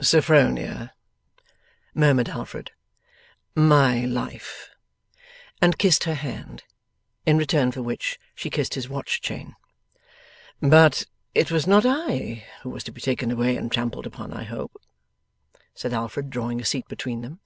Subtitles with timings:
[0.00, 0.94] 'Sophronia!'
[1.94, 2.70] murmured Alfred.
[3.54, 4.70] 'My life!'
[5.60, 6.64] and kissed her hand.
[7.26, 9.54] In return for which she kissed his watch chain.
[10.62, 11.04] 'But
[11.34, 14.78] it was not I who was to be taken away and trampled upon, I hope?'
[15.74, 17.40] said Alfred, drawing a seat between them.